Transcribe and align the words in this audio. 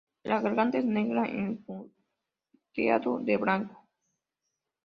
La 0.23 0.41
garganta 0.41 0.79
es 0.79 0.85
negra 0.85 1.27
con 1.31 1.63
punteado 1.63 3.19
de 3.19 3.37
blanco. 3.37 3.87